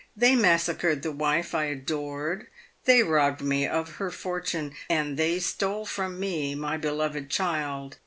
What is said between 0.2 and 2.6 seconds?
massacred the wife I adored,